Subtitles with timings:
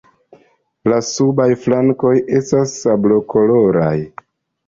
[0.91, 3.95] La subaj flankoj estas sablokoloraj.